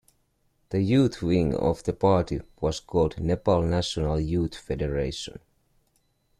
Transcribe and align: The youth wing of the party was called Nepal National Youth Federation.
The 0.69 0.81
youth 0.81 1.21
wing 1.21 1.53
of 1.53 1.83
the 1.83 1.93
party 1.93 2.41
was 2.59 2.79
called 2.79 3.19
Nepal 3.19 3.61
National 3.61 4.19
Youth 4.19 4.55
Federation. 4.55 5.37